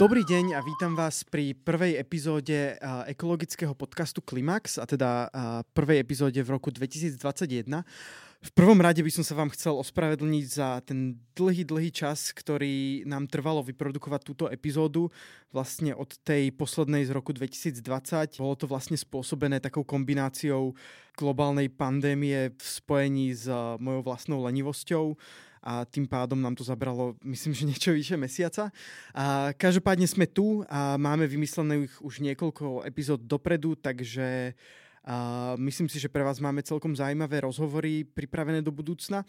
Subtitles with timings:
[0.00, 2.72] Dobrý deň a vítam vás pri prvej epizóde
[3.04, 5.28] ekologického podcastu Klimax, a teda
[5.76, 7.20] prvej epizóde v roku 2021.
[8.40, 13.04] V prvom rade by som sa vám chcel ospravedlniť za ten dlhý, dlhý čas, ktorý
[13.04, 15.12] nám trvalo vyprodukovať túto epizódu
[15.52, 18.40] vlastne od tej poslednej z roku 2020.
[18.40, 20.72] Bolo to vlastne spôsobené takou kombináciou
[21.12, 25.20] globálnej pandémie v spojení s mojou vlastnou lenivosťou
[25.60, 28.72] a tým pádom nám to zabralo, myslím, že niečo vyše mesiaca.
[29.12, 34.56] A každopádne sme tu a máme vymyslených už niekoľko epizód dopredu, takže
[35.00, 39.24] a myslím si, že pre vás máme celkom zaujímavé rozhovory pripravené do budúcna.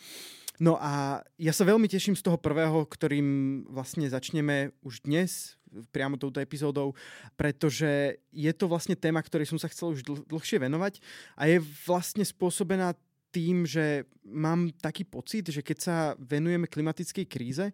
[0.59, 5.55] No a ja sa veľmi teším z toho prvého, ktorým vlastne začneme už dnes,
[5.95, 6.91] priamo touto epizódou,
[7.39, 10.99] pretože je to vlastne téma, ktorej som sa chcel už dl- dlhšie venovať
[11.39, 12.91] a je vlastne spôsobená
[13.31, 17.65] tým, že mám taký pocit, že keď sa venujeme klimatickej kríze,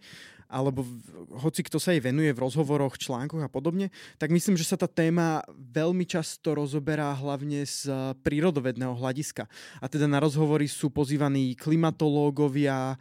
[0.48, 0.88] alebo
[1.44, 4.88] hoci kto sa jej venuje v rozhovoroch, článkoch a podobne, tak myslím, že sa tá
[4.88, 7.92] téma veľmi často rozoberá hlavne z
[8.24, 9.44] prírodovedného hľadiska.
[9.84, 12.96] A teda na rozhovory sú pozývaní klimatológovia,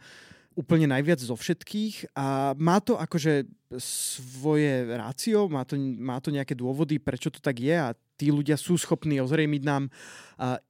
[0.57, 3.45] úplne najviac zo všetkých a má to akože
[3.77, 8.57] svoje rácio, má to, má to nejaké dôvody, prečo to tak je a tí ľudia
[8.57, 9.93] sú schopní ozrejmiť nám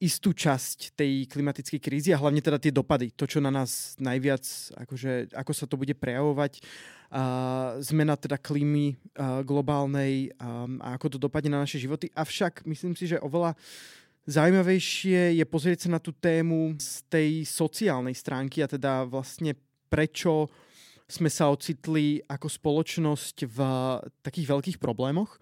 [0.03, 4.43] istú časť tej klimatickej krízy a hlavne teda tie dopady, to, čo na nás najviac,
[4.75, 8.99] akože, ako sa to bude prejavovať, uh, zmena teda klímy
[9.47, 10.35] globálnej
[10.83, 12.11] a ako to dopadne na naše životy.
[12.11, 13.55] Avšak myslím si, že oveľa
[14.27, 19.55] Zaujímavejšie je pozrieť sa na tú tému z tej sociálnej stránky a teda vlastne
[19.87, 20.51] prečo
[21.07, 23.59] sme sa ocitli ako spoločnosť v
[24.21, 25.39] takých veľkých problémoch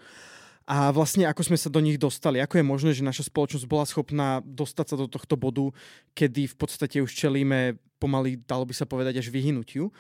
[0.65, 2.41] a vlastne ako sme sa do nich dostali.
[2.41, 5.69] Ako je možné, že naša spoločnosť bola schopná dostať sa do tohto bodu,
[6.17, 9.93] kedy v podstate už čelíme pomaly, dalo by sa povedať, až vyhnutiu.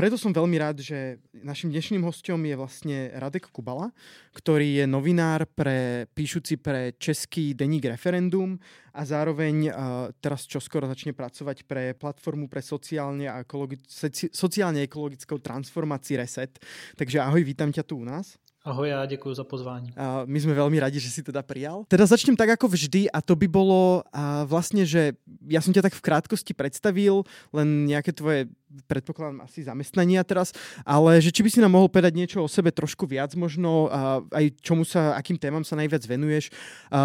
[0.00, 3.92] Preto som veľmi rád, že našim dnešným hostom je vlastne Radek Kubala,
[4.32, 8.56] ktorý je novinár pre, píšuci pre český deník Referendum
[8.96, 13.84] a zároveň uh, teraz čoskoro začne pracovať pre platformu pre sociálne a ekologi-
[14.32, 16.56] sociálne ekologickou transformácii Reset.
[16.96, 18.40] Takže ahoj, vítam ťa tu u nás.
[18.64, 19.92] Ahoj, já děkuji za pozvání.
[19.96, 21.88] A my sme veľmi radi, že si teda prijal.
[21.88, 25.16] Teda začnem tak ako vždy a to by bolo a vlastne, že
[25.48, 27.24] ja som ťa tak v krátkosti predstavil,
[27.56, 28.52] len nejaké tvoje
[28.86, 30.54] predpokladám asi zamestnania teraz,
[30.86, 33.90] ale že či by si nám mohol povedať niečo o sebe trošku viac možno,
[34.30, 36.54] aj čomu sa, akým témam sa najviac venuješ,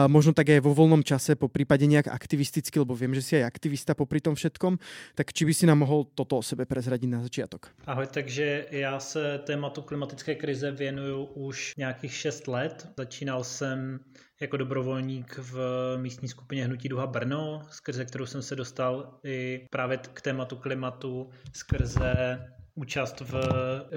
[0.06, 3.50] možno tak aj vo voľnom čase, po prípade nejak aktivisticky, lebo viem, že si aj
[3.50, 4.78] aktivista popri tom všetkom,
[5.18, 7.74] tak či by si nám mohol toto o sebe prezradiť na začiatok?
[7.86, 12.88] Ahoj, takže já se tématu klimatické krize věnuju už nějakých 6 let.
[12.97, 14.00] Začínal jsem
[14.41, 15.57] jako dobrovolník v
[15.97, 21.29] místní skupině Hnutí Duha Brno, skrze kterou jsem se dostal i právě k tématu klimatu,
[21.53, 22.40] skrze
[22.75, 23.34] účast v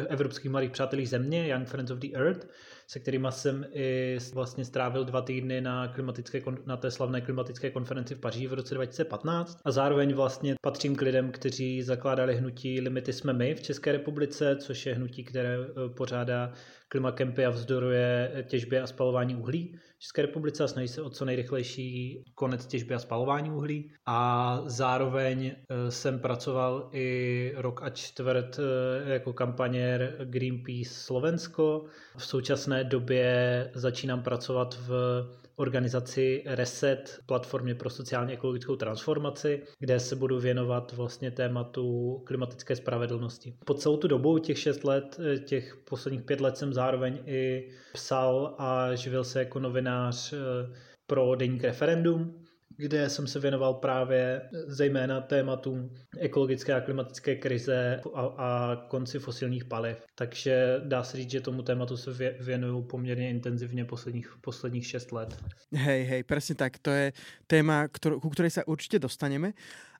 [0.08, 2.48] Evropských malých přátelích země, Young Friends of the Earth,
[2.90, 8.14] se kterými jsem i vlastně strávil dva týdny na, klimatické, na té slavné klimatické konferenci
[8.14, 13.12] v Paříži v roce 2015 a zároveň vlastně patřím k lidem, kteří zakládali hnutí Limity
[13.12, 16.52] jsme my v České republice, což je hnutí, které eh, pořádá
[16.88, 21.24] klimakempy a vzdoruje těžbě a spalování uhlí v České republice a snaží se o co
[21.24, 23.92] nejrychlejší konec těžby a spalování uhlí.
[24.06, 31.84] A zároveň eh, jsem pracoval i rok a čtvrt eh, jako kampaněr Greenpeace Slovensko.
[32.16, 34.90] V současné době začínám pracovat v
[35.56, 43.54] organizaci Reset, platformě pro sociálně ekologickou transformaci, kde se budu věnovat vlastně tématu klimatické spravedlnosti.
[43.64, 48.54] Po celou tu dobu, těch šest let, těch posledních pět let jsem zároveň i psal
[48.58, 50.36] a živil se jako novinář eh,
[51.06, 52.44] pro deník referendum,
[52.78, 59.64] kde jsem se věnoval právě zejména tématům ekologické a klimatické krize a, a konci fosilních
[59.64, 59.98] paliv.
[60.14, 62.10] Takže dá se říct, že tomu tématu se
[62.40, 65.36] věnuju poměrně intenzivně posledních, posledních šest let.
[65.74, 66.78] Hej, hej, presne tak.
[66.78, 67.12] To je
[67.46, 69.52] téma, ktor- ku ktorej sa určite dostaneme,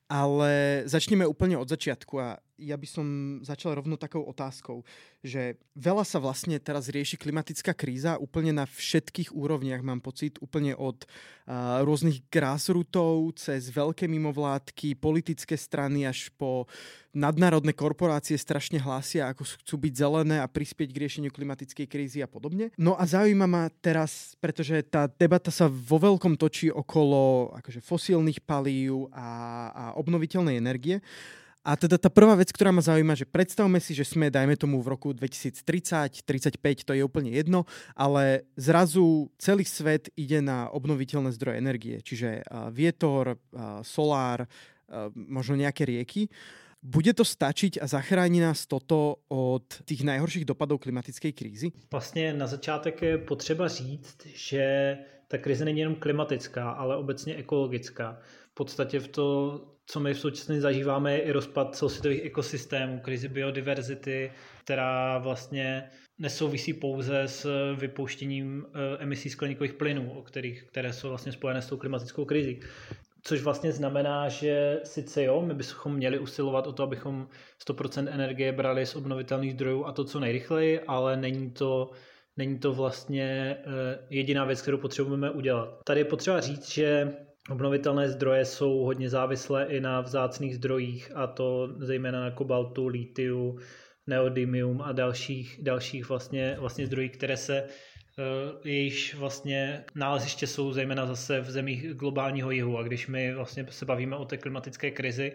[0.09, 3.07] ale začneme úplne od začiatku a ja by som
[3.47, 4.83] začal rovno takou otázkou,
[5.23, 10.75] že veľa sa vlastne teraz rieši klimatická kríza úplne na všetkých úrovniach, mám pocit, úplne
[10.75, 16.67] od uh, rôznych grassrootov cez veľké mimovládky, politické strany až po
[17.15, 22.29] nadnárodné korporácie strašne hlásia, ako chcú byť zelené a prispieť k riešeniu klimatickej krízy a
[22.29, 22.71] podobne.
[22.79, 28.45] No a zaujíma ma teraz, pretože tá debata sa vo veľkom točí okolo akože fosílnych
[28.45, 29.29] palív a,
[29.73, 31.01] a obnoviteľnej energie.
[31.65, 34.81] A teda tá prvá vec, ktorá ma zaujíma, že predstavme si, že sme, dajme tomu
[34.81, 41.29] v roku 2030, 35, to je úplne jedno, ale zrazu celý svet ide na obnoviteľné
[41.35, 42.41] zdroje energie, čiže
[42.73, 43.37] vietor,
[43.85, 44.49] solár,
[45.13, 46.33] možno nejaké rieky.
[46.79, 51.73] Bude to stačiť a zachrání nás toto od těch nejhorších dopadů klimatické krízy?
[51.91, 58.19] Vlastně na začátek je potřeba říct, že ta krize není jenom klimatická, ale obecně ekologická.
[58.51, 59.27] V podstatě v to
[59.91, 64.33] co my v současnosti zažíváme, je i rozpad celosvětových ekosystémů, krizi biodiverzity,
[64.65, 71.33] která vlastně nesouvisí pouze s vypouštěním eh, emisí skleníkových plynů, o kterých, které jsou vlastně
[71.33, 72.61] spojené s tou klimatickou krizí.
[73.23, 77.29] Což vlastně znamená, že sice jo, my bychom měli usilovat o to, abychom
[77.69, 81.91] 100% energie brali z obnovitelných zdrojů a to co nejrychleji, ale není to,
[82.37, 83.65] není to vlastně eh,
[84.11, 85.79] jediná věc, kterou potřebujeme udělat.
[85.85, 87.13] Tady je potřeba říct, že
[87.51, 93.59] Obnovitelné zdroje jsou hodně závislé i na vzácných zdrojích, a to zejména na kobaltu, litiu,
[94.07, 101.07] neodymium a dalších, dalších vlastně, vlastně zdrojích, které se eh, jejíž vlastně náleziště jsou zejména
[101.07, 102.79] zase v zemích globálního jihu.
[102.79, 105.33] A když my vlastně se bavíme o té klimatické krizi,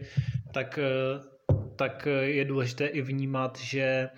[0.52, 1.24] tak, eh,
[1.76, 4.10] tak je důležité i vnímat, že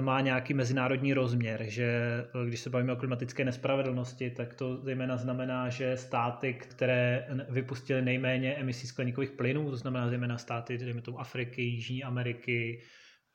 [0.00, 5.16] má nějaký mezinárodní rozměr, že eh, když se bavíme o klimatické nespravedlnosti, tak to zejména
[5.16, 11.20] znamená, že státy, které vypustily nejméně emisí skleníkových plynů, to znamená zejména státy, dejme tomu
[11.20, 12.80] Afriky, Jižní Ameriky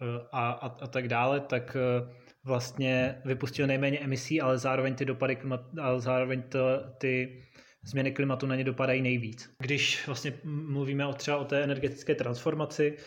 [0.01, 5.05] eh, a, a, a tak dále, tak eh, vlastně vypustili nejméně emisí, ale zároveň ty
[5.05, 6.59] dopady, klimat, ale zároveň to,
[6.97, 7.43] ty
[7.87, 9.55] změny klimatu na ně dopadají nejvíc.
[9.59, 12.97] Když vlastně mluvíme o třeba o té energetické transformaci,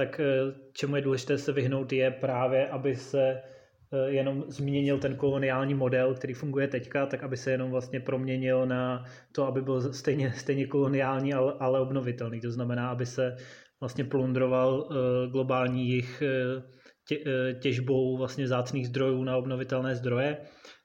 [0.00, 0.24] tak eh,
[0.72, 6.14] čemu je důležité se vyhnout je právě, aby se eh, jenom změnil ten koloniální model,
[6.14, 10.66] který funguje teďka, tak aby se jenom vlastně proměnil na to, aby byl stejně, stejně
[10.66, 12.40] koloniální, ale, ale obnovitelný.
[12.40, 13.36] To znamená, aby se
[13.80, 16.22] vlastně plundroval eh, globální jich
[17.08, 17.18] tě,
[17.60, 20.36] těžbou vlastně zácných zdrojů na obnovitelné zdroje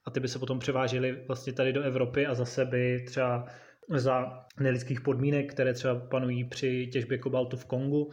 [0.05, 3.45] a ty by se potom převážely vlastně tady do Evropy a zase by třeba
[3.89, 8.11] za nelidských podmínek, které třeba panují při těžbě kobaltu v Kongu,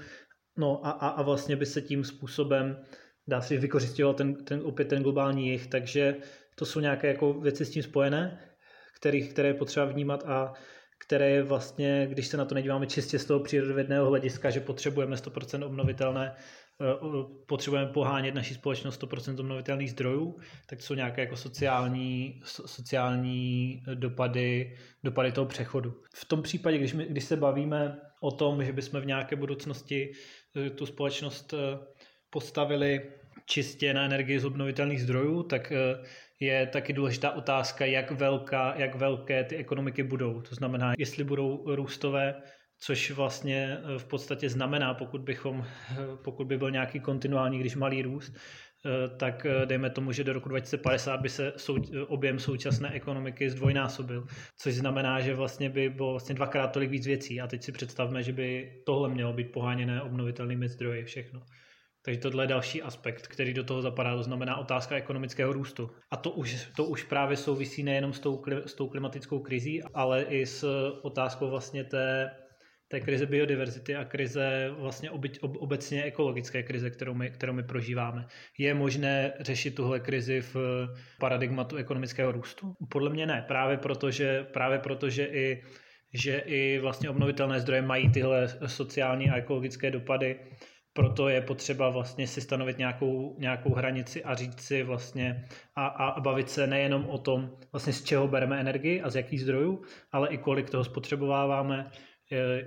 [0.56, 2.84] No a, a, a vlastně by se tím způsobem,
[3.28, 6.16] dá se vykořistěvat ten, ten, opět ten globální jich, takže
[6.54, 8.40] to jsou nějaké jako věci s tím spojené,
[8.96, 10.52] kterých, které je potřeba vnímat a
[11.06, 15.16] které je vlastně, když se na to nedíváme čistě z toho přírodovědného hlediska, že potřebujeme
[15.16, 16.34] 100% obnovitelné,
[16.81, 16.94] eh,
[17.46, 25.32] potřebujeme pohánět naší společnost 100% obnovitelných zdrojů, tak jsou nějaké jako sociální, sociální dopady, dopady
[25.32, 25.94] toho přechodu.
[26.14, 30.12] V tom případě, když, my, když se bavíme o tom, že bychom v nějaké budoucnosti
[30.12, 30.41] Eh,
[30.75, 31.78] tu společnost eh,
[32.31, 33.10] postavili
[33.46, 36.04] čistě na energii z obnovitelných zdrojů, tak eh,
[36.40, 40.40] je taky důležitá otázka, jak, velká, jak velké ty ekonomiky budou.
[40.40, 42.34] To znamená, jestli budou růstové,
[42.78, 45.64] což vlastně v podstatě znamená, pokud, bychom,
[46.25, 48.32] pokud by byl nějaký kontinuální, když malý růst,
[49.17, 51.76] tak dejme tomu, že do roku 2050 by se sou,
[52.08, 54.26] objem současné ekonomiky zdvojnásobil,
[54.56, 57.40] což znamená, že vlastně by bylo vlastně dvakrát tolik víc věcí.
[57.40, 61.43] A teď si představme, že by tohle mělo být poháněné obnovitelnými zdroji všechno.
[62.05, 65.90] Takže tohle je další aspekt, který do toho zapadá, to znamená otázka ekonomického růstu.
[66.11, 70.23] A to už, to už právě souvisí nejenom s tou, s tou klimatickou krizí, ale
[70.23, 70.64] i s
[71.02, 72.31] otázkou vlastně té
[72.93, 77.63] té krize biodiverzity a krize vlastně obyť, ob, obecně ekologické krize, kterou my, kterou my
[77.63, 78.27] prožíváme.
[78.58, 80.56] Je možné řešit tuhle krizi v
[81.19, 82.75] paradigmatu ekonomického růstu?
[82.89, 85.63] Podle mě ne, právě proto, že, právě proto, že i
[86.15, 90.41] že i vlastně obnovitelné zdroje mají tyhle sociální a ekologické dopady,
[90.93, 95.44] proto je potřeba vlastně si stanovit nějakou, nějakou hranici a říct si vlastně
[95.77, 99.41] a, a bavit se nejenom o tom, vlastně z čeho bereme energii a z jakých
[99.41, 99.82] zdrojů,
[100.13, 101.91] ale i kolik toho spotřebováváme,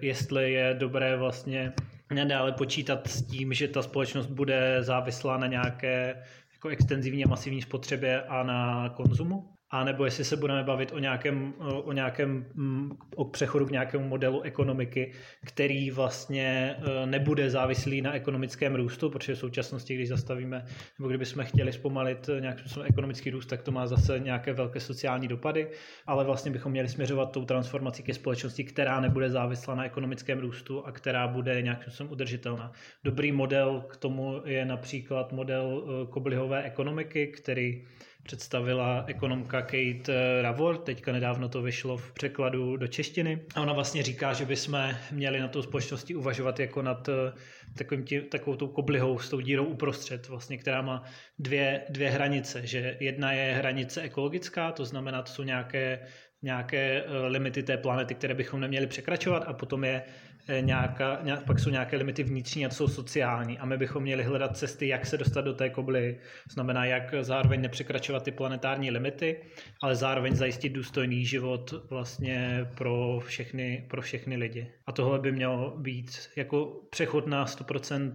[0.02, 1.74] jestli je dobré vlastně
[2.14, 7.62] nadále počítat s tím, že ta společnost bude závislá na nějaké jako extenzivní a masivní
[7.62, 12.98] spotřebě a na konzumu, a nebo jestli se budeme bavit o nějakém, o nějakém mm,
[13.16, 15.12] o přechodu k nějakému modelu ekonomiky,
[15.46, 20.66] který vlastně e, nebude závislý na ekonomickém růstu, protože v současnosti, když zastavíme,
[21.00, 25.28] nebo kdybychom chtěli zpomalit nějakým způsobem ekonomický růst, tak to má zase nějaké velké sociální
[25.28, 25.68] dopady,
[26.08, 30.86] ale vlastně bychom měli směřovat tou transformací ke společnosti, která nebude závislá na ekonomickém růstu
[30.86, 32.72] a která bude nějakým způsobem udržitelná.
[33.04, 37.84] Dobrý model k tomu je například model e, koblihové ekonomiky, který
[38.26, 43.42] představila ekonomka Kate Ravor, teďka nedávno to vyšlo v překladu do češtiny.
[43.56, 47.34] A ona vlastně říká, že bychom měli na tou společnosti uvažovat jako nad eh,
[47.78, 51.04] takovým tím, takovou tou koblihou s tou dírou uprostřed, vlastně, která má
[51.40, 52.68] dvě, dvě hranice.
[52.68, 56.00] Že jedna je hranice ekologická, to znamená, to jsou nějaké
[56.42, 61.46] nějaké eh, limity té planety, které bychom neměli překračovat a potom je Eh, nějaká, nějak,
[61.46, 64.88] pak jsou nějaké limity vnitřní a to jsou sociální a my bychom měli hledat cesty,
[64.88, 66.20] jak se dostat do té kobly,
[66.52, 69.42] znamená jak zároveň nepřekračovat ty planetární limity,
[69.82, 74.72] ale zároveň zajistit důstojný život vlastně pro všechny, pro všechny lidi.
[74.88, 78.14] A tohle by mělo být jako přechod na 100%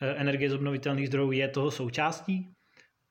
[0.00, 2.52] eh, energie z obnovitelných zdrojů je toho součástí,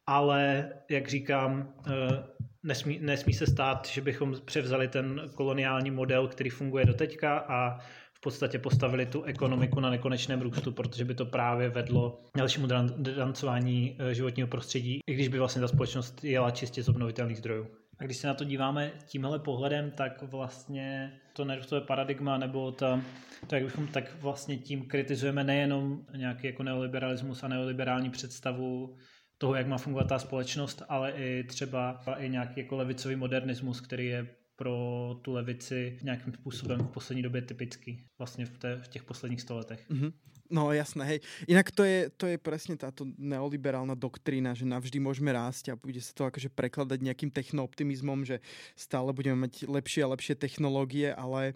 [0.07, 2.23] ale jak říkám, eh,
[2.63, 7.79] nesmí, nesmí se stát, že bychom převzali ten koloniální model, který funguje doteďka a
[8.17, 12.67] v podstatě postavili tu ekonomiku na nekonečném růstu, protože by to právě vedlo k dalšímu
[12.97, 17.67] drancování eh, životního prostředí, i když by vlastně ta společnost jela čistě z obnovitelných zdrojů.
[17.99, 23.01] A když se na to díváme tímhle pohledem, tak vlastně to nerůstové paradigma nebo ta,
[23.47, 28.95] to, jak bychom tak vlastně tím kritizujeme nejenom nějaký jako neoliberalismus a neoliberální představu
[29.37, 34.07] toho, jak má fungovat ta společnost, ale i třeba i nějaký jako levicový modernismus, který
[34.07, 34.27] je
[34.57, 34.75] pro
[35.21, 39.89] tu levici nějakým způsobem v poslední době typický, vlastně v, té, v těch posledních stoletech.
[39.89, 40.13] Mm-hmm.
[40.49, 41.19] No jasné, hej.
[41.47, 45.99] Inak to je, to je presne táto neoliberálna doktrína, že navždy môžeme rásť a bude
[45.99, 48.39] sa to akože prekladať nejakým technooptimizmom, že
[48.71, 51.51] stále budeme mať lepšie a lepšie technológie, ale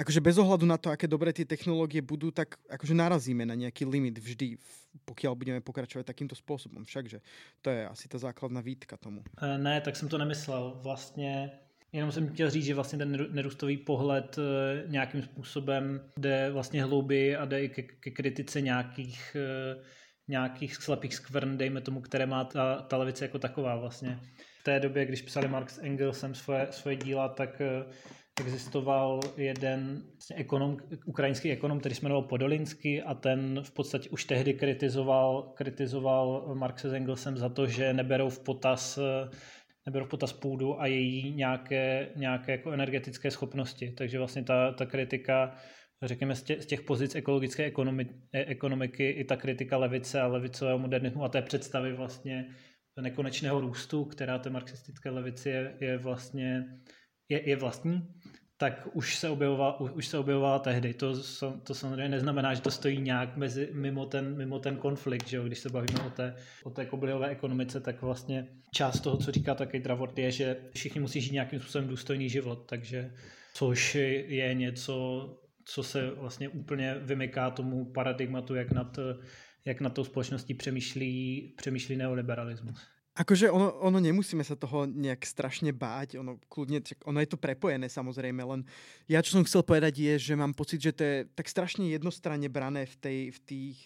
[0.00, 3.84] akože bez ohľadu na to, aké dobré tie technológie budú, tak akože narazíme na nejaký
[3.84, 4.56] limit vždy,
[5.04, 6.88] pokiaľ budeme pokračovať takýmto spôsobom.
[6.88, 7.20] Všakže
[7.60, 9.28] to je asi ta základná výtka tomu.
[9.36, 10.80] E, ne, tak jsem to nemyslel.
[10.80, 11.52] Vlastně
[11.96, 17.36] Jenom jsem chtěl říct, že vlastně ten nerůstový pohled eh, nějakým způsobem jde vlastně hlouběji
[17.36, 19.82] a jde i ke, ke kritice nějakých, eh,
[20.28, 24.20] nějakých slepých skvrn, dejme tomu, které má ta, ta levice jako taková vlastně.
[24.60, 27.84] V té době, když psali Marx Engelsem svoje, svoje díla, tak eh,
[28.40, 30.76] existoval jeden vlastně ekonom,
[31.06, 36.90] ukrajinský ekonom, který se jmenoval Podolinsky a ten v podstatě už tehdy kritizoval, kritizoval Marxe
[36.90, 38.98] s Engelsem za to, že neberou v potaz
[39.86, 43.90] neberou v potaz půdu a její nějaké, nějaké jako energetické schopnosti.
[43.90, 45.54] Takže vlastně ta, ta kritika,
[46.02, 50.26] řekněme, z těch, z těch pozic ekologické ekonomi, e, ekonomiky, i ta kritika levice a
[50.26, 52.46] levicového modernismu a té představy vlastně
[53.00, 56.64] nekonečného růstu, která té marxistické levici je, je vlastně
[57.28, 58.02] je, je vlastní,
[58.58, 60.94] tak už se objevovala, už se objevovala tehdy.
[60.94, 61.14] To,
[61.62, 65.44] to samozřejmě neznamená, že to stojí nějak mezi, mimo, ten, mimo ten konflikt, že jo?
[65.44, 66.34] když se bavíme o té,
[66.64, 71.00] o té koblihové ekonomice, tak vlastně část toho, co říká taky Dravort, je, že všichni
[71.00, 73.12] musí žít nějakým způsobem důstojný život, takže
[73.54, 75.28] což je něco,
[75.64, 78.98] co se vlastně úplně vymyká tomu paradigmatu, jak nad,
[79.64, 82.95] jak nad tou společností přemýšlí, přemýšlí neoliberalismus.
[83.16, 87.88] Akože ono, ono nemusíme sa toho nejak strašne báť, ono kľudne, ono je to prepojené
[87.88, 88.60] samozrejme, len
[89.08, 92.52] ja čo som chcel povedať je, že mám pocit, že to je tak strašne jednostranne
[92.52, 93.78] brané v, tej, v tých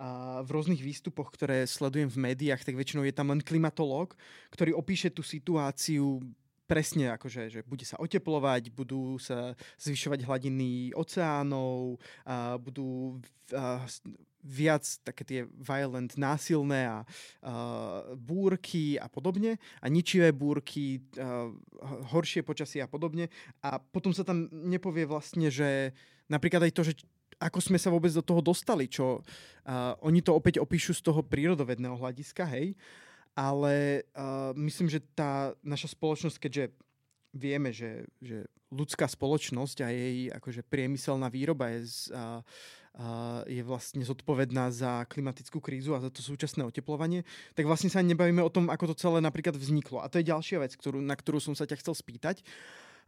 [0.00, 4.16] a v rôznych výstupoch, ktoré sledujem v médiách, tak väčšinou je tam len klimatolog,
[4.48, 6.24] ktorý opíše tú situáciu
[6.64, 13.20] presne akože, že bude sa oteplovať, budú sa zvyšovať hladiny oceánov, a budú
[13.52, 13.84] a,
[14.40, 19.60] viac také tie violent, násilné a uh, búrky a podobne.
[19.80, 21.52] A ničivé búrky, uh,
[22.12, 23.28] horšie počasie a podobne.
[23.60, 25.92] A potom sa tam nepovie vlastne, že
[26.28, 26.94] napríklad aj to, že
[27.40, 31.24] ako sme sa vôbec do toho dostali, čo uh, oni to opäť opíšu z toho
[31.24, 32.76] prírodovedného hľadiska, hej,
[33.32, 36.64] ale uh, myslím, že tá naša spoločnosť, keďže
[37.32, 42.44] vieme, že, že ľudská spoločnosť a jej akože priemyselná výroba je z, uh,
[43.46, 47.22] je vlastne zodpovedná za klimatickú krízu a za to súčasné oteplovanie,
[47.54, 50.02] tak vlastne sa nebavíme o tom, ako to celé napríklad vzniklo.
[50.02, 50.26] A to je
[50.58, 52.42] vec, ktorú, na ktorú som sa ťa chcel spýtať.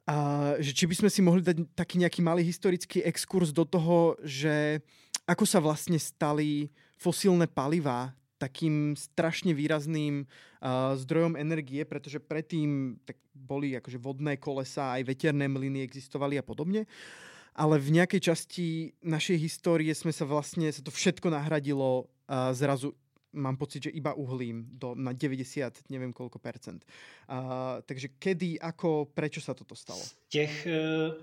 [0.07, 4.19] A, že či by sme si mohli dať taký nejaký malý historický exkurs do toho,
[4.23, 4.83] že
[5.27, 13.15] ako sa vlastne stali fosílne paliva takým strašne výrazným uh, zdrojom energie, pretože predtým tak
[13.31, 16.83] boli akože vodné kolesa, aj veterné mlyny existovali a podobne.
[16.83, 18.67] Uh, ale v nejakej časti
[19.05, 22.97] našej histórie sme sa vlastne, sa to všetko nahradilo uh, zrazu
[23.33, 26.85] mám pocit, že iba uhlím do, na 90, nevím koľko percent.
[27.25, 30.01] Uh, takže kedy, ako, prečo sa toto stalo?
[30.01, 31.17] Z těch uh,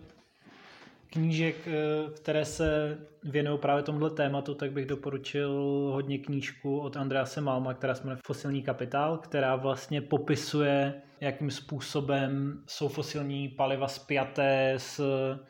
[1.10, 5.52] knížek, uh, které se věnují právě tomuhle tématu, tak bych doporučil
[5.94, 12.62] hodně knížku od Andrease Malma, která se jmenuje Fosilní kapitál, která vlastně popisuje, jakým způsobem
[12.68, 15.02] jsou fosilní paliva spjaté s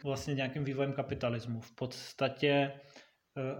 [0.03, 1.61] vlastně nějakým vývojem kapitalismu.
[1.61, 2.88] V podstatě Eh,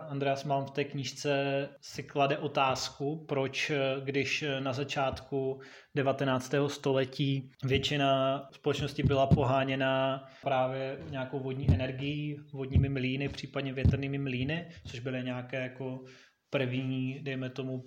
[0.10, 5.62] Andreas Malm v té knížce si klade otázku, proč, eh, když eh, na začátku
[5.96, 6.54] 19.
[6.68, 15.00] století většina společnosti byla poháněna právě nějakou vodní energií, vodními mlýny, případně větrnými mlýny, což
[15.00, 16.04] byly nějaké jako
[16.50, 17.84] první, dejme tomu,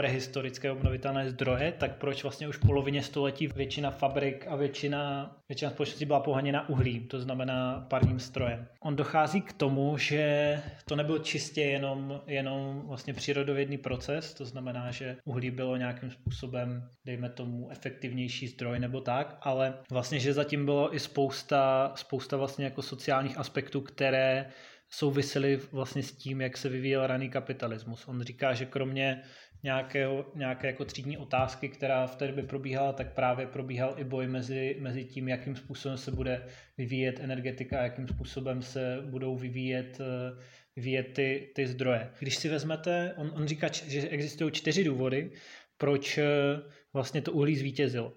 [0.00, 5.70] prehistorické obnovitelné zdroje, tak proč vlastně už v polovině století většina fabrik a většina, většina
[5.70, 8.66] společností byla pohaněna uhlím, to znamená parním strojem.
[8.82, 14.90] On dochází k tomu, že to nebyl čistě jenom, jenom vlastně přírodovědný proces, to znamená,
[14.90, 20.64] že uhlí bylo nějakým způsobem, dejme tomu, efektivnější zdroj nebo tak, ale vlastně, že zatím
[20.64, 24.46] bylo i spousta, spousta vlastně jako sociálních aspektů, které
[24.90, 28.08] souvisely vlastně s tím, jak se vyvíjel raný kapitalismus.
[28.08, 29.22] On říká, že kromě
[29.62, 34.26] nějakého, nějaké jako třídní otázky, která v té době probíhala, tak právě probíhal i boj
[34.26, 36.46] mezi, mezi tím, jakým způsobem se bude
[36.78, 40.42] vyvíjet energetika jakým způsobem se budou vyvíjet, eh,
[40.76, 42.10] vyvíjet ty, ty zdroje.
[42.18, 45.32] Když si vezmete, on, on říká, že existují čtyři důvody,
[45.78, 46.24] proč eh,
[46.92, 48.12] vlastně to uhlí zvítězilo.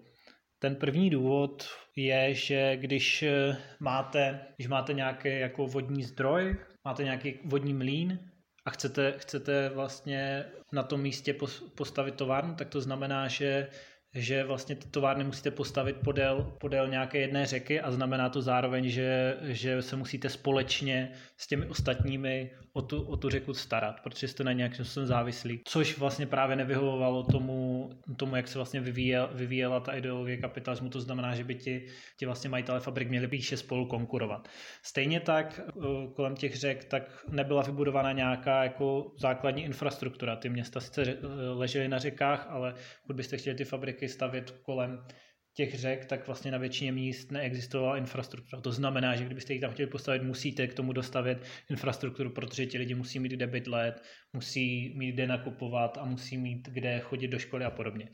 [0.59, 7.03] Ten první důvod je, že když eh, máte, když máte nějaký jako vodní zdroj, máte
[7.03, 8.19] nějaký vodní mlín,
[8.65, 11.35] a chcete, chcete vlastně na tom místě
[11.75, 13.67] postavit továrnu, tak to znamená, že
[14.15, 18.89] že vlastně ty továrny musíte postavit podél, podél nějaké jedné řeky a znamená to zároveň,
[18.89, 24.27] že, že se musíte společně s těmi ostatními o tu, o tu řeku starat, protože
[24.27, 25.61] jste na nějakým způsobem závislí.
[25.67, 31.01] Což vlastně právě nevyhovovalo tomu, tomu jak se vlastně vyvíjel, vyvíjela ta ideologie kapitalismu, to
[31.01, 31.85] znamená, že by ti,
[32.17, 34.47] ti vlastně majitele fabrik měli píše spolu konkurovat.
[34.83, 35.81] Stejně tak eh,
[36.15, 40.35] kolem těch řek tak nebyla vybudovaná nějaká jako základní infrastruktura.
[40.35, 41.17] Ty města sice eh,
[41.53, 45.05] ležely na řekách, ale pokud byste chtěli ty fabriky stavět kolem
[45.53, 48.61] těch řek, tak vlastně na většině míst neexistovala infrastruktura.
[48.61, 51.37] To znamená, že kdybyste ji tam chtěli postavit, musíte k tomu dostavit
[51.69, 56.69] infrastrukturu, protože ti lidi musí mít kde bydlet, musí mít kde nakupovat a musí mít
[56.69, 58.09] kde chodit do školy a podobně.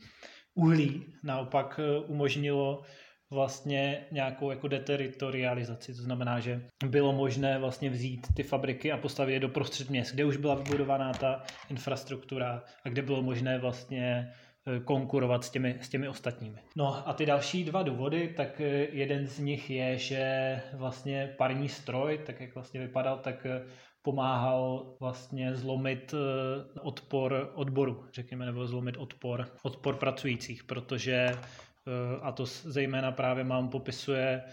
[0.54, 2.82] Uhlí naopak eh, umožnilo
[3.30, 5.94] vlastně nějakou jako deteritorializaci.
[5.94, 10.14] To znamená, že bylo možné vlastně vzít ty fabriky a postavit je do prostřed měst,
[10.14, 14.32] kde už byla vybudovaná ta infrastruktura a kde bylo možné vlastně
[14.84, 16.58] konkurovat s těmi, s těmi ostatními.
[16.76, 21.68] No a ty další dva důvody, tak eh, jeden z nich je, že vlastně parní
[21.68, 23.62] stroj, tak jak vlastně vypadal, tak eh,
[24.02, 26.14] pomáhal vlastně zlomit
[26.80, 31.28] odpor odboru, řekněme, nebo zlomit odpor, odpor pracujících, protože
[32.22, 34.52] a to zejména právě mám popisuje Eh,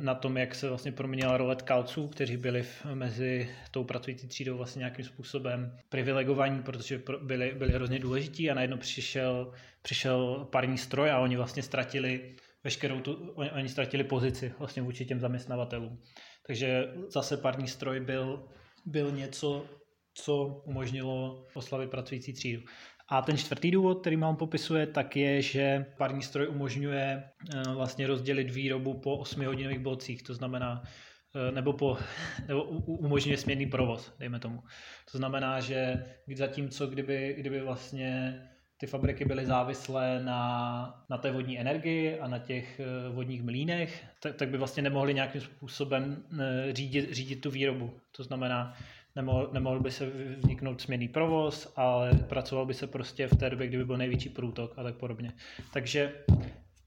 [0.00, 4.56] na tom, jak se vlastně proměnila role tkalců, kteří byli v, mezi tou pracující třídou
[4.56, 11.10] vlastně nějakým způsobem privilegovaní, protože byli, byli hrozně důležití a najednou přišel, přišel parní stroj
[11.10, 16.02] a oni vlastně ztratili veškerou tu, oni, oni ztratili pozici vlastně vůči těm zaměstnavatelům.
[16.46, 18.48] Takže zase parní stroj byl,
[18.86, 19.66] byl něco,
[20.14, 22.62] co umožnilo oslavit pracující třídu.
[23.12, 27.22] A ten čtvrtý důvod, který mám popisuje, tak je, že parní stroj umožňuje
[27.54, 30.82] eh, vlastně rozdělit výrobu po 8-hodinových blocích, to znamená,
[31.34, 31.98] eh, nebo, po,
[32.48, 34.62] nebo umožňuje směrný provoz, dejme tomu.
[35.12, 38.42] To znamená, že zatímco kdyby, kdyby vlastně
[38.76, 44.04] ty fabriky byly závislé na, na té vodní energii a na těch eh, vodních mlínech,
[44.22, 46.24] tak, tak by vlastně nemohli nějakým způsobem
[46.70, 48.00] řídit, řídit tu výrobu.
[48.16, 48.74] To znamená,
[49.16, 53.66] nemohl, nemohl by se vzniknout směrný provoz, ale pracoval by se prostě v té době,
[53.66, 55.32] kdyby byl největší průtok a tak podobně.
[55.72, 56.12] Takže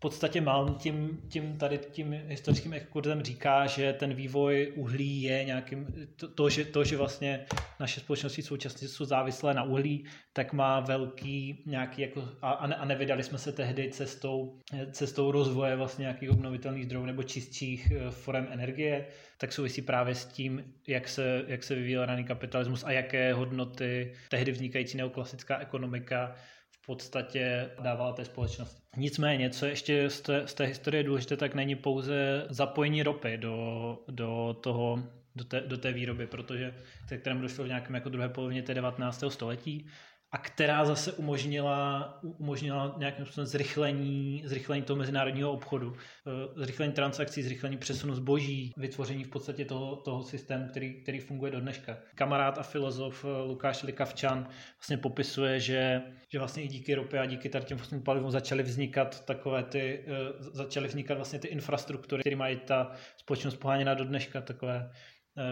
[0.05, 5.87] podstatě Malm tím, tím tady tím historickým exkurzem říká, že ten vývoj uhlí je nějakým,
[6.15, 7.45] to, to, že, to, že vlastně
[7.79, 13.23] naše společnosti současně jsou závislé na uhlí, tak má velký nějaký jako, a, a nevydali
[13.23, 14.59] jsme se tehdy cestou,
[14.91, 19.05] cestou rozvoje vlastně nějakých obnovitelných zdrojů nebo čistších eh, forem energie,
[19.37, 24.13] tak souvisí právě s tím, jak se, jak se vyvíjel raný kapitalismus a jaké hodnoty
[24.29, 26.35] tehdy vznikající neoklasická ekonomika
[26.85, 28.81] podstatě dávala té společnosti.
[28.97, 33.97] Nicméně, co ještě z té, z té historie důležité, tak není pouze zapojení ropy do,
[34.07, 35.03] do toho
[35.35, 36.73] do té, do té výroby, protože
[37.09, 39.23] ke kterému došlo v nějakém jako druhé polovině té 19.
[39.29, 39.87] století
[40.35, 47.43] a která zase umožnila, umožnila nějakým způsobem zrychlení, zrychlení toho mezinárodního obchodu, eh, zrychlení transakcí,
[47.43, 51.97] zrychlení přesunu zboží, vytvoření v podstatě toho, toho systému, který, který funguje do dneška.
[52.15, 57.25] Kamarád a filozof eh, Lukáš Likavčan vlastně popisuje, že, že vlastně i díky ropě a
[57.25, 62.35] díky těm fosilním palivům začaly vznikat takové ty, eh, začaly vznikat vlastně ty infrastruktury, které
[62.35, 64.91] mají ta společnost poháněna do dneška, takové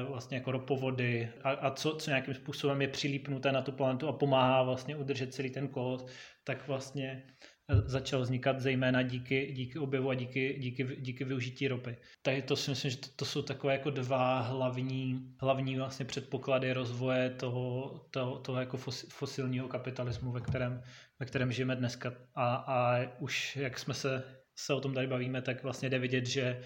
[0.08, 4.13] vlastně jako ropovody a, a co, co nějakým způsobem je přilípnuté na tu planetu a
[4.13, 6.08] pomáhá vlastně udržet celý ten kód,
[6.43, 7.24] tak vlastně
[7.69, 11.98] eh, začal vznikat zejména díky, díky objevu a díky, díky, díky využití ropy.
[12.22, 16.74] Takže to si myslím, že to, to jsou takové jako dva hlavní, hlavní vlastně předpoklady
[16.74, 18.78] rozvoje toho, toho, toho jako
[19.10, 20.82] fosilního kapitalismu, ve kterém,
[21.19, 22.13] ve kterém žijeme dneska.
[22.36, 24.24] A, a už jak jsme se,
[24.56, 26.62] se o tom tady bavíme, tak vlastně jde vidět, že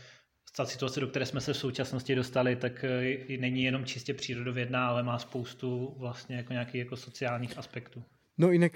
[0.58, 4.88] ta situace, do které jsme se v současnosti dostali, tak eh, není jenom čistě přírodovědná,
[4.88, 8.04] ale má spoustu vlastně jako nějakých jako sociálních aspektů.
[8.38, 8.72] No jinak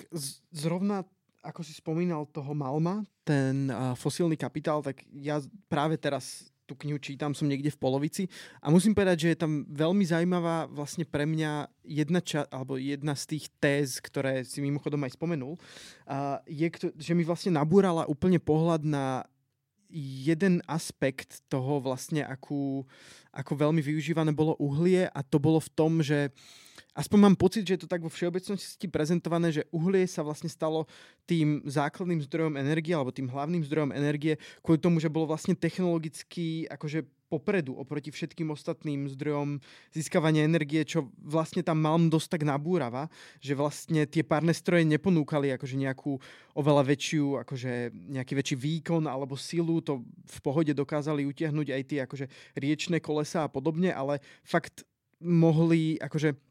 [0.51, 1.03] zrovna
[1.41, 7.01] ako si spomínal toho Malma, ten uh, fosilný kapitál, tak ja práve teraz tú knihu
[7.01, 8.23] čítam, som niekde v polovici
[8.63, 13.17] a musím povedať, že je tam veľmi zaujímavá vlastne pre mňa jedna, ča- alebo jedna
[13.17, 18.37] z tých téz, ktoré si mimochodom aj spomenul, uh, je, že mi vlastne nabúrala úplne
[18.37, 19.25] pohľad na
[19.93, 22.87] jeden aspekt toho vlastne, akú,
[23.35, 26.31] ako veľmi využívané bolo uhlie a to bolo v tom, že
[26.95, 30.87] aspoň mám pocit, že je to tak vo všeobecnosti prezentované, že uhlie sa vlastne stalo
[31.27, 36.67] tým základným zdrojom energie alebo tým hlavným zdrojom energie kvôli tomu, že bolo vlastne technologicky
[36.67, 39.63] akože popredu oproti všetkým ostatným zdrojom
[39.95, 43.07] získavania energie, čo vlastne tam Malm dosť tak nabúrava,
[43.39, 46.19] že vlastne tie párne stroje neponúkali akože nejakú
[46.59, 51.99] oveľa väčšiu, akože nejaký väčší výkon alebo silu, to v pohode dokázali utiahnuť aj tie
[52.03, 52.25] akože
[52.59, 54.83] riečné kolesa a podobne, ale fakt
[55.23, 56.50] mohli akože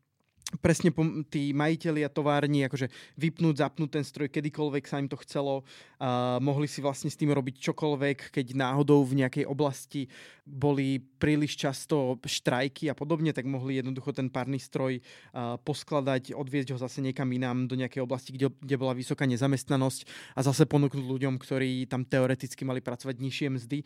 [0.58, 0.90] presne
[1.30, 5.62] tí majiteľi a továrni akože vypnúť, zapnúť ten stroj kedykoľvek sa im to chcelo.
[6.02, 10.10] Uh, mohli si vlastne s tým robiť čokoľvek, keď náhodou v nejakej oblasti
[10.42, 16.74] boli príliš často štrajky a podobne, tak mohli jednoducho ten párny stroj uh, poskladať, odviezť
[16.74, 21.06] ho zase niekam inám do nejakej oblasti, kde, kde bola vysoká nezamestnanosť a zase ponúknuť
[21.06, 23.78] ľuďom, ktorí tam teoreticky mali pracovať nižšie mzdy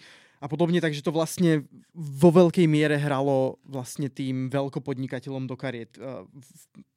[0.42, 5.94] a podobne, takže to vlastne vo veľkej miere hralo vlastne tým veľkopodnikateľom do kariet.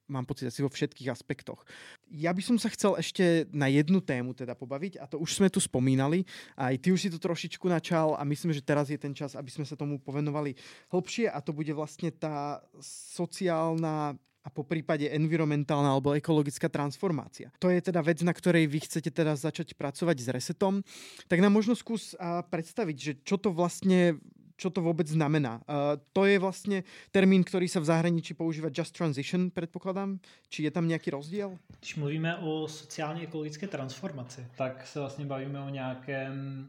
[0.08, 1.68] Mám pocit asi vo všetkých aspektoch.
[2.08, 5.52] Ja by som sa chcel ešte na jednu tému teda pobaviť a to už sme
[5.52, 6.24] tu spomínali.
[6.56, 9.52] Aj ty už si to trošičku načal a myslím, že teraz je ten čas, aby
[9.52, 10.56] sme sa tomu povenovali
[10.96, 14.16] hlbšie a to bude vlastne tá sociálna
[14.48, 17.52] a po prípade environmentálna alebo ekologická transformácia.
[17.60, 20.80] To je teda vec, na ktorej vy chcete teda začať pracovať s resetom.
[21.28, 22.16] Tak nám možno skús
[22.48, 24.16] predstaviť, že čo to vlastne
[24.58, 25.62] čo to vôbec znamená.
[25.70, 26.82] Uh, to je vlastne
[27.14, 30.18] termín, ktorý sa v zahraničí používa just transition, predpokladám.
[30.50, 31.62] Či je tam nějaký rozdíl?
[31.80, 36.68] Když mluvíme o sociálně ekologické transformaci, tak se vlastně bavíme o nějakém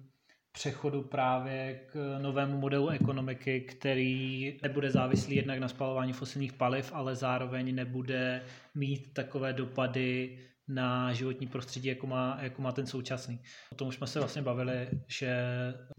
[0.59, 7.17] přechodu právě k novému modelu ekonomiky, který nebude závislý jednak na spalování fosilních paliv, ale
[7.17, 8.43] zároveň nebude
[8.75, 13.41] mít takové dopady na životní prostředí, jako má, jako má ten současný.
[13.73, 15.39] O tom už jsme se vlastně bavili, že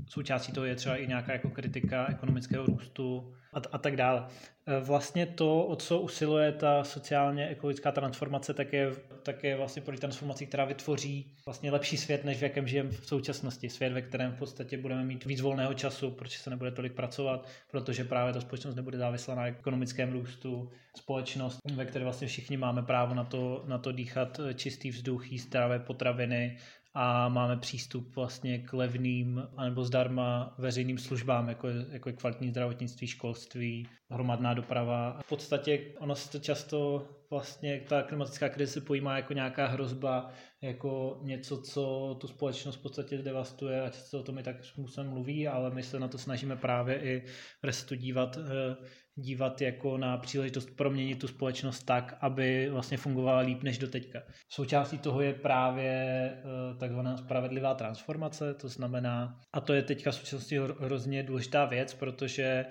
[0.10, 4.28] součástí toho je třeba i nějaká jako kritika ekonomického růstu a, a tak dále.
[4.68, 8.92] E, vlastně to, o co usiluje ta sociálně ekologická transformace, tak je,
[9.24, 13.08] tak je vlastně pro transformací, která vytvoří vlastně lepší svět, než v jakém žijeme v
[13.08, 13.70] současnosti.
[13.70, 17.48] Svět, ve kterém v podstatě budeme mít víc volného času, protože se nebude tolik pracovat,
[17.72, 20.70] protože právě ta společnost nebude závislá na ekonomickém růstu.
[20.98, 25.46] Společnost, ve které vlastně všichni máme právo na to, na to dýchat čistý vzduch, jíst
[25.46, 26.58] zdravé potraviny,
[27.02, 32.50] a máme přístup vlastně k levným anebo zdarma veřejným službám, jako je, jako je kvalitní
[32.50, 35.20] zdravotnictví, školství, hromadná doprava.
[35.26, 40.32] V podstatě ono se to často vlastně, ta klimatická krize se pojímá jako nějaká hrozba,
[40.62, 45.10] jako něco, co tu společnost v podstatě devastuje a často o tom i tak způsobem
[45.10, 47.24] mluví, ale my se na to snažíme právě i
[47.62, 48.76] v Resetu dívat eh,
[49.20, 54.20] dívat jako na příležitost proměnit tu společnost tak, aby vlastně fungovala líp než doteďka.
[54.50, 60.16] Součástí toho je právě eh, takzvaná spravedlivá transformace, to znamená, a to je teďka v
[60.16, 62.66] současnosti hrozně důležitá věc, protože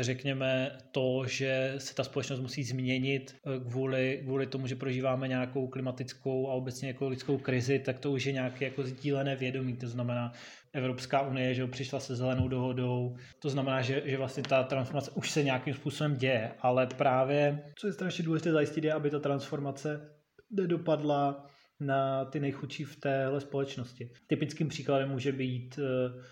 [0.00, 5.66] řekněme to, že se ta společnost musí změnit eh, kvůli, kvůli tomu, že prožíváme nějakou
[5.66, 9.76] klimatickou a obecně ekologickou krizi, tak to už je nějaké jako sdílené vědomí.
[9.76, 10.32] To znamená,
[10.72, 13.16] Evropská unie že přišla se zelenou dohodou.
[13.38, 17.86] To znamená, že, že vlastně ta transformace už se nějakým způsobem děje, ale právě, co
[17.86, 20.10] je strašně důležité zajistit, je, aby ta transformace
[20.50, 21.46] nedopadla
[21.80, 24.10] na ty nejchudší v téhle společnosti.
[24.26, 26.22] Typickým příkladem může být eh,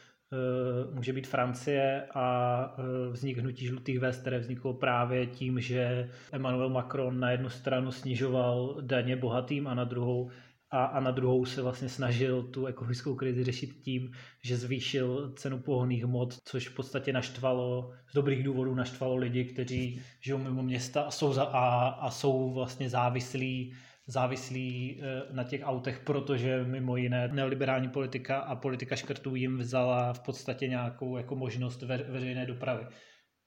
[0.93, 2.77] může být Francie a
[3.11, 8.77] vznik hnutí žlutých vest, které vzniklo právě tím, že Emmanuel Macron na jednu stranu snižoval
[8.81, 10.31] daně bohatým a na druhou
[10.73, 15.59] a, a na druhou se vlastně snažil tu ekologickou krizi řešit tím, že zvýšil cenu
[15.59, 21.03] pohonných hmot, což v podstatě naštvalo, z dobrých důvodů naštvalo lidi, kteří žijou mimo města
[21.03, 23.75] a jsou, za, a, a jsou vlastně závislí
[24.07, 30.13] závislí eh, na těch autech, protože mimo jiné neoliberální politika a politika škrtů jim vzala
[30.13, 32.87] v podstatě nějakou jako možnost ve, veřejné dopravy.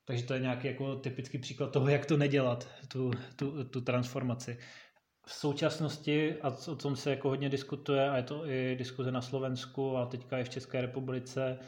[0.06, 4.58] Takže to je nějaký jako typický příklad toho, jak to nedělat, tu, tu, tu transformaci
[5.28, 9.22] v současnosti, a o tom se jako hodně diskutuje, a je to i diskuze na
[9.22, 11.60] Slovensku a teďka i v České republice,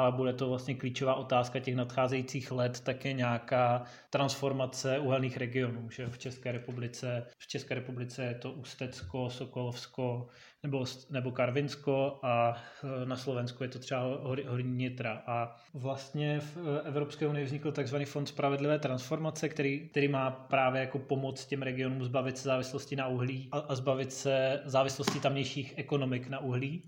[0.00, 6.06] ale bude to vlastně klíčová otázka těch nadcházejících let, také nějaká transformace uhelných regionů, že
[6.06, 10.26] v České republice, v České republice je to Ústecko, Sokolovsko
[10.62, 12.56] nebo, nebo Karvinsko a
[13.02, 14.02] e, na Slovensku je to třeba
[14.48, 15.22] Horní Nitra.
[15.26, 20.80] A vlastně v e, Evropské unii vznikl takzvaný Fond spravedlivé transformace, který, který má právě
[20.80, 25.74] jako pomoc těm regionům zbavit se závislosti na uhlí a, a zbavit se závislosti tamnějších
[25.76, 26.82] ekonomik na uhlí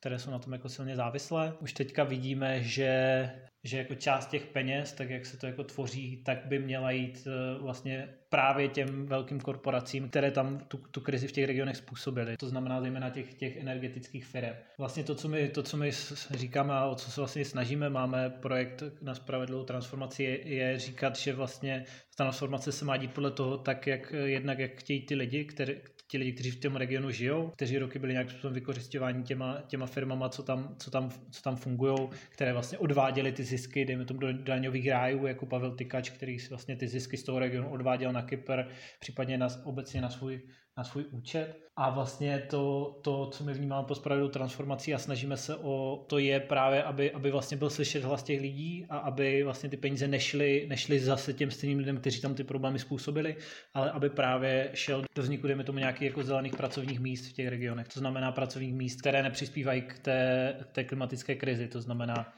[0.00, 1.54] které jsou na tom jako silně závislé.
[1.60, 3.30] Už teďka vidíme, že,
[3.64, 7.26] že jako část těch peněz, tak jak se to jako tvoří, tak by měla jít
[7.26, 12.36] eh, vlastně právě těm velkým korporacím, které tam tu, tu krizi v těch regionech způsobily.
[12.36, 14.56] To znamená zejména těch, těch energetických firm.
[14.78, 15.90] Vlastně to co, my, to, co my
[16.30, 21.16] říkáme a o co se vlastně snažíme, máme projekt na spravedlivou transformaci, je, je říkat,
[21.16, 21.84] že vlastně
[22.16, 25.74] ta transformace se má dít podle toho tak, jak jednak jak chtějí ty lidi, které,
[26.08, 29.86] ti lidi, kteří v tom regionu žijou, kteří roky byli nějakým způsobem vykořišťováni těma, těma
[29.86, 34.20] firmama, co tam, co tam, co tam fungují, které vlastně odváděly ty zisky, dejme tomu
[34.20, 38.22] do daňových rájů, jako Pavel Tykač, který vlastně ty zisky z toho regionu odváděl na
[38.22, 38.62] Kypr,
[38.98, 40.40] případně na, obecně na svůj
[40.76, 41.66] na svůj účet.
[41.76, 46.18] A vlastně to, to co my vnímáme po spravedlivou transformací a snažíme se o to
[46.18, 50.08] je právě, aby, aby vlastně byl slyšet hlas těch lidí a aby vlastně ty peníze
[50.08, 53.36] nešly, nešly zase těm stejným lidem, kteří tam ty problémy způsobili,
[53.74, 57.48] ale aby právě šel do vzniku, dejme tomu, nějakých jako zelených pracovních míst v těch
[57.48, 57.88] regionech.
[57.88, 61.68] To znamená pracovních míst, které nepřispívají k té, k té klimatické krizi.
[61.68, 62.32] To znamená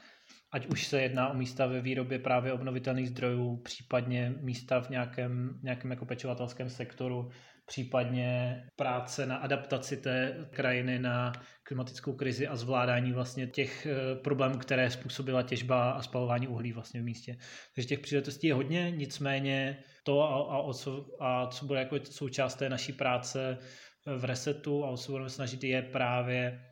[0.51, 5.59] ať už se jedná o místa ve výrobě právě obnovitelných zdrojů, případně místa v nějakém,
[5.63, 7.31] nějakém jako pečovatelském sektoru,
[7.69, 11.31] případně práce na adaptaci té krajiny na
[11.63, 17.01] klimatickou krizi a zvládání vlastně těch eh, problémů, které způsobila těžba a spalování uhlí vlastně
[17.01, 17.37] v místě.
[17.75, 21.97] Takže těch příležitostí je hodně, nicméně to a, a, o co, a co bude jako
[22.03, 23.57] součást té naší práce
[24.17, 26.65] v resetu a o co budeme snažit je právě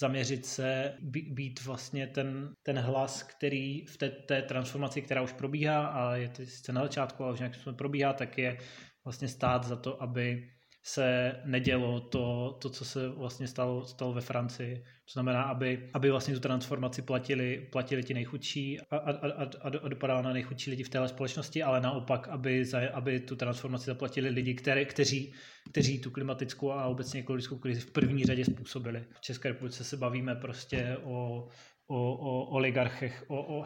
[0.00, 0.94] zaměřit se,
[1.32, 6.28] být vlastně ten, ten hlas, který v té, té transformaci, která už probíhá a je
[6.28, 8.58] to sice na začátku, ale už nějak probíhá, tak je
[9.04, 10.48] vlastně stát za to, aby
[10.84, 14.76] se nedělo to, to co se vlastně stalo, stalo ve Francii.
[14.76, 19.88] To znamená, aby, aby vlastně tu transformaci platili, platili ti nejchudší a, a, a, a,
[19.88, 24.28] dopadala na nejchudší lidi v téhle společnosti, ale naopak, aby, za, aby tu transformaci zaplatili
[24.28, 25.32] lidi, které, kteří,
[25.70, 29.04] kteří tu klimatickou a obecně ekologickou krizi v první řadě způsobili.
[29.14, 31.48] V České republice se bavíme prostě o
[31.92, 33.64] o, o oligarchech, o, o,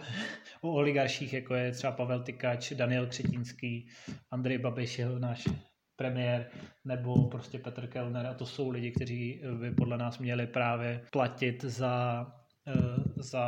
[0.61, 3.89] o oligarších, jako je třeba Pavel Tykač, Daniel Křetínský,
[4.31, 5.49] Andrej Babiš, jeho náš
[5.97, 6.51] premiér,
[6.85, 11.65] nebo prostě Petr Kellner a to jsou lidi, kteří by podle nás měli právě platit
[11.65, 12.27] za,
[12.67, 12.75] eh,
[13.17, 13.45] za,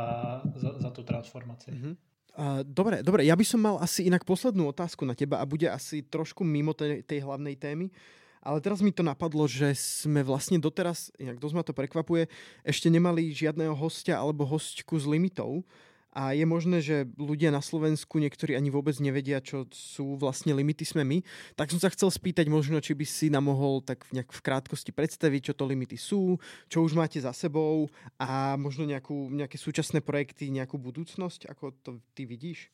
[0.55, 1.71] za, za tu transformaci.
[1.71, 1.95] Mm-hmm.
[2.39, 5.67] Uh, dobre, dobre, ja by som mal asi inak poslednú otázku na teba a bude
[5.67, 7.91] asi trošku mimo tej, tej hlavnej témy.
[8.39, 12.31] Ale teraz mi to napadlo, že sme vlastne doteraz, inak dosť ma to prekvapuje,
[12.63, 15.67] ešte nemali žiadného hostia alebo hostku s limitou.
[16.09, 20.81] A je možné, že ľudia na Slovensku niektorí ani vôbec nevedia, čo sú vlastne limity
[20.81, 21.21] sme my.
[21.53, 24.89] Tak som sa chcel spýtať možno, či by si nám mohol tak nejak v krátkosti
[24.89, 27.85] predstaviť, čo to limity sú, čo už máte za sebou
[28.17, 32.73] a možno nejakú, nejaké súčasné projekty, nejakú budúcnosť, ako to ty vidíš?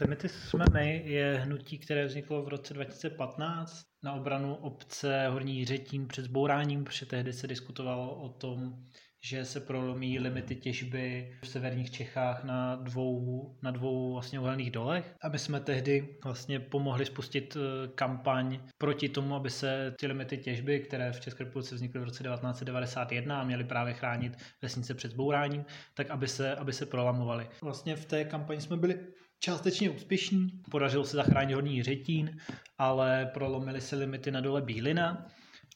[0.00, 6.08] Limity jsme my je hnutí, které vzniklo v roce 2015 na obranu obce Horní Řetín
[6.08, 8.84] před zbouráním, protože tehdy se diskutovalo o tom,
[9.24, 15.14] že se prolomí limity těžby v severních Čechách na dvou, na dvou vlastně uhelných dolech.
[15.20, 20.38] A my jsme tehdy vlastně pomohli spustit eh, kampaň proti tomu, aby se ty limity
[20.38, 25.10] těžby, které v České republice vznikly v roce 1991 a měly právě chránit vesnice před
[25.10, 27.48] zbouráním, tak aby se, aby se prolamovaly.
[27.62, 28.98] Vlastně v té kampani jsme byli
[29.44, 30.62] částečně úspěšní.
[30.70, 32.36] Podařilo se zachránit horní řetín,
[32.78, 35.26] ale prolomily se limity na dole Bílina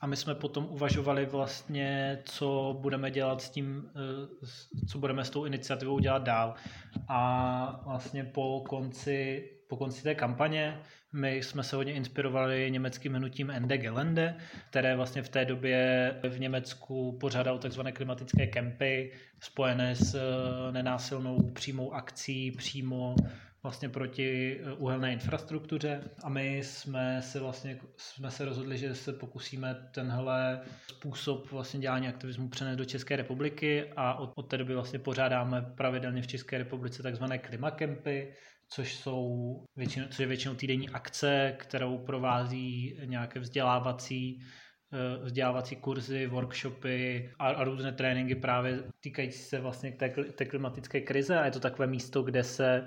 [0.00, 5.30] a my jsme potom uvažovali vlastně, co budeme dělat s tím, eh, co budeme s
[5.30, 6.54] tou iniciativou dělat dál.
[7.08, 10.80] A vlastně po konci, po konci té kampaně
[11.12, 14.36] my jsme se hodně inspirovali německým hnutím Ende Gelände,
[14.70, 21.50] které vlastně v té době v Německu pořádalo takzvané klimatické kempy spojené s eh, nenásilnou
[21.50, 23.14] přímou akcí přímo
[23.68, 29.12] vlastně proti eh, uhelné infrastruktuře a my jsme se vlastně jsme se rozhodli, že se
[29.12, 34.74] pokusíme tenhle způsob vlastně dělání aktivismu přenést do České republiky a od, od té doby
[34.74, 38.34] vlastně pořádáme pravidelně v České republice takzvané klimakempy,
[38.68, 39.26] což jsou
[39.76, 44.40] většinou, což je většinou týdenní akce, kterou provází nějaké vzdělávací
[44.92, 51.00] eh, vzdělávací kurzy, workshopy a, a různé tréninky právě týkající se vlastně té, té klimatické
[51.00, 51.38] krize.
[51.38, 52.86] A je to takové místo, kde se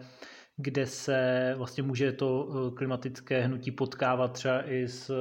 [0.58, 5.12] kde se vlastně může to eh, klimatické hnutí potkávat třeba i s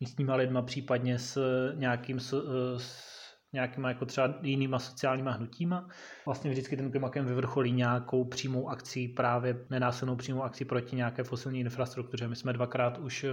[0.00, 1.38] místníma lidma, případně s
[1.74, 3.07] nějakým eh, s
[3.52, 5.88] nějakýma jako třeba jinýma sociálníma hnutíma.
[6.26, 11.60] Vlastně vždycky ten klimakem vyvrcholí nějakou přímou akcí, právě nenásilnou přímou akcí proti nějaké fosilní
[11.60, 12.28] infrastruktuře.
[12.28, 13.30] My jsme dvakrát už eh,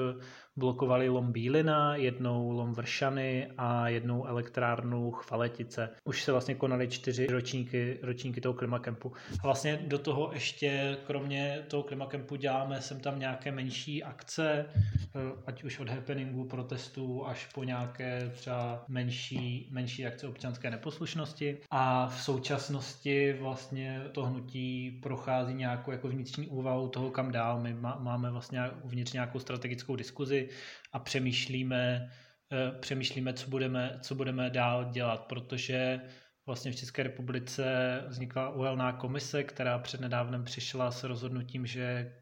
[0.56, 5.89] blokovali lom Bílina, jednou lom Vršany a jednou elektrárnu Chvaletice.
[6.04, 9.13] Už se vlastně konaly čtyři ročníky, ročníky toho klimakempu.
[9.39, 15.19] A vlastně do toho ještě, kromě toho klimakempu, děláme sem tam nějaké menší akce, eh,
[15.45, 21.58] ať už od happeningu, protestů, až po nějaké třeba menší, menší akce občanské neposlušnosti.
[21.72, 27.62] A v současnosti vlastně to hnutí prochází nějakou jako vnitřní úvahu toho, kam dál.
[27.62, 30.50] My máme vlastně uvnitř nějakou strategickou diskuzi,
[30.94, 32.12] a přemýšlíme,
[32.52, 36.02] eh, přemýšlíme co, budeme, co budeme dál dělat, protože
[36.46, 37.63] vlastně v České republice
[38.08, 42.13] vznikla uhelná komise, která přednedávnem přišla s rozhodnutím, že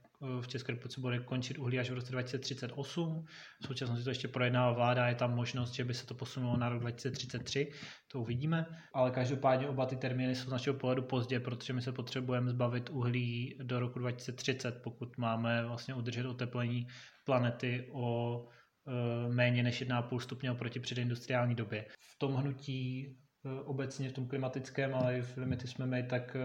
[0.41, 3.25] v České republice bude končit uhlí až v roce 2038.
[3.62, 6.69] V současnosti to ještě projednává vláda, je tam možnost, že by se to posunulo na
[6.69, 7.71] rok 2033,
[8.07, 8.65] to uvidíme.
[8.93, 12.89] Ale každopádně oba ty termíny jsou z našeho pohledu pozdě, protože my se potřebujeme zbavit
[12.89, 16.88] uhlí do roku 2030, pokud máme vlastně udržet oteplení
[17.25, 18.47] planety o
[18.88, 21.86] e, méně než 1,5 stupně oproti předindustriální době.
[22.15, 22.99] V tom hnutí
[23.45, 26.38] e, obecně v tom klimatickém, ale i v limity jsme my, tak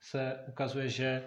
[0.00, 1.22] se ukazuje, že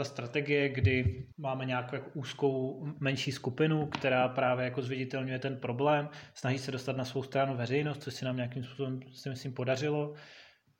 [0.00, 6.08] ta strategie, kdy máme nějakou jako úzkou menší skupinu, která právě jako zviditelňuje ten problém,
[6.34, 10.14] snaží se dostat na svou stranu veřejnost, což se nám nějakým způsobem si myslím podařilo,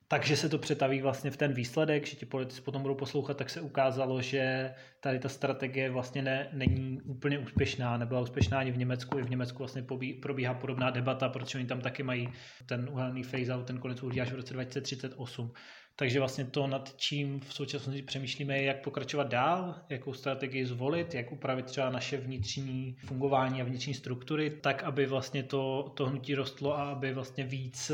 [0.09, 3.51] takže se to přetaví vlastně v ten výsledek, že ti politici potom budou poslouchat, tak
[3.51, 8.79] se ukázalo, že tady ta strategie vlastně ne, není úplně úspěšná, nebyla úspěšná ani v
[8.79, 12.29] Německu, i v Německu vlastně pobí, probíhá podobná debata, protože oni tam taky mají
[12.67, 15.53] ten uhelný phase-out, ten konec uhlí až v roce 2038.
[16.01, 21.15] Takže vlastně to, nad čím v současnosti přemýšlíme, je, jak pokračovat dál, jakou strategii zvolit,
[21.15, 26.35] jak upravit třeba naše vnitřní fungování a vnitřní struktury, tak, aby vlastně to, to hnutí
[26.35, 27.93] rostlo a aby vlastně víc,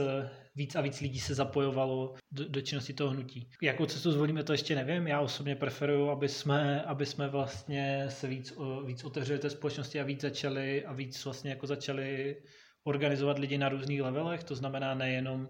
[0.57, 3.51] víc a víc lidí se zapojovalo do, do činnosti toho hnutí.
[3.63, 5.07] Jakou cestu zvolíme, to ještě nevím.
[5.07, 8.55] Já osobně preferuju, aby jsme, aby jsme vlastně se víc,
[8.87, 12.37] víc otevřeli té společnosti a víc začali a víc vlastně jako začali
[12.85, 15.49] organizovat lidi na různých levelech, to znamená nejenom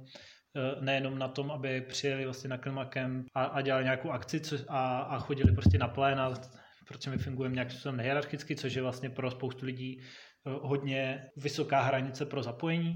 [0.80, 4.98] nejenom na tom, aby přijeli vlastně na Klimakem a, a dělali nějakou akci co, a,
[4.98, 6.34] a chodili prostě na pléna,
[6.88, 11.80] protože my fungujeme nějakým způsobem nehierarchicky, což je vlastně pro spoustu lidí eh, hodně vysoká
[11.80, 12.94] hranice pro zapojení,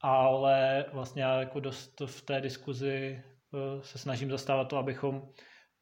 [0.00, 5.22] ale vlastně já jako dost v té diskuzi eh, se snažím zastávat to, abychom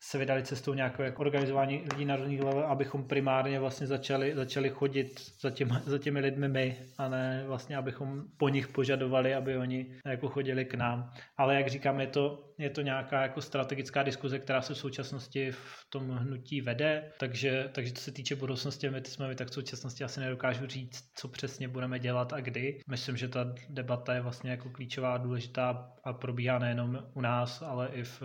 [0.00, 4.70] se vydali cestou nějakého jako organizování lidí na různých level, abychom primárně vlastně začali, začali
[4.70, 9.56] chodit za, těmi, za těmi lidmi my a ne vlastně, abychom po nich požadovali, aby
[9.56, 11.10] oni jako chodili k nám.
[11.36, 15.50] Ale jak říkám, je to, je to nějaká jako strategická diskuze, která se v současnosti
[15.50, 19.54] v tom hnutí vede, takže, takže to se týče budoucnosti, my jsme my tak v
[19.54, 22.80] současnosti asi nedokážu říct, co přesně budeme dělat a kdy.
[22.90, 27.88] Myslím, že ta debata je vlastně jako klíčová důležitá a probíhá nejenom u nás, ale
[27.92, 28.22] i v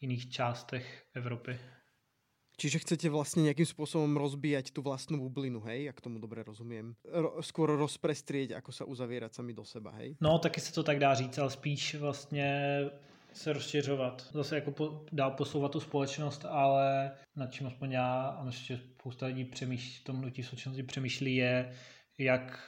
[0.00, 1.58] jiných částech Evropy.
[2.60, 6.94] Čiže chcete vlastně nějakým způsobem rozbíjať tu vlastnú bublinu, hej, jak tomu dobře rozumím.
[7.08, 10.20] Ro, skoro rozprestrieť, ako sa uzavírať sami do seba, hej?
[10.20, 12.80] No, taky se to tak dá říct, ale spíš vlastně
[13.32, 14.28] se rozšiřovat.
[14.32, 18.84] Zase jako po, dál posouvat tu společnost, ale nad čím aspoň já a myslím, že
[18.84, 21.72] spousta lidí přemýšlí, tom hnutí současnosti přemýšlí je,
[22.18, 22.60] jak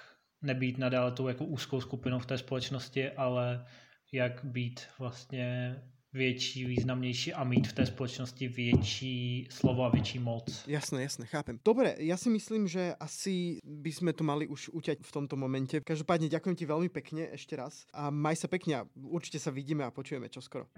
[0.43, 3.67] nebýt nadále tou jako úzkou skupinou v té společnosti, ale
[4.13, 5.77] jak být vlastně
[6.13, 10.65] větší, významnější a mít v té společnosti větší slovo a větší moc.
[10.67, 11.59] Jasné, jasné, chápem.
[11.65, 15.81] Dobre, ja si myslím, že asi by sme to mali už uťať v tomto momente.
[15.81, 19.89] Každopádne ďakujem ti veľmi pekne ešte raz a maj sa pekne a určite sa vidíme
[19.89, 20.69] a počujeme čoskoro.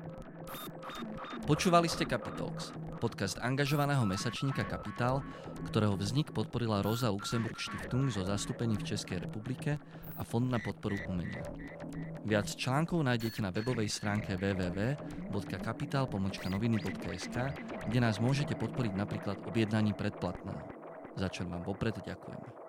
[1.50, 2.70] Počúvali ste Capitalx,
[3.02, 5.20] podcast angažovaného mesačníka Kapitál,
[5.66, 9.82] ktorého vznik podporila Rosa Luxemburg Stiftung zo zastúpení v Českej republike
[10.16, 11.42] a Fond na podporu umenia.
[12.24, 17.36] Viac článkov nájdete na webovej stránke www.kapital.noviny.sk,
[17.84, 20.64] kde nás môžete podporiť napríklad objednaním predplatného,
[21.20, 22.63] za čo vám vopred ďakujeme.